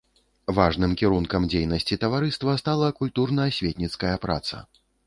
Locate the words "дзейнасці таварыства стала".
1.55-2.91